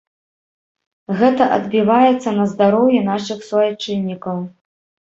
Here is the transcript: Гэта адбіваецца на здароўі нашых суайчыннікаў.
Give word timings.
Гэта 1.19 1.43
адбіваецца 1.59 2.29
на 2.41 2.49
здароўі 2.57 3.05
нашых 3.13 3.49
суайчыннікаў. 3.53 4.45